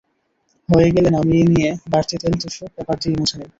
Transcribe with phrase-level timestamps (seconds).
[0.69, 3.49] হয়ে গেলে নামিয়ে নিয়ে বাড়তি তেল টিস্যু পেপার দিয়ে মুছে নিন।